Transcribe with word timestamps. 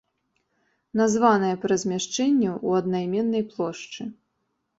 Названая 1.01 1.51
па 1.65 1.69
размяшчэнню 1.73 2.49
ў 2.67 2.85
аднайменнай 2.85 3.43
плошчы. 3.53 4.09